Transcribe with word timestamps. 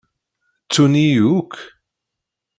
Ttun-iyi 0.63 1.21
akk. 1.39 1.53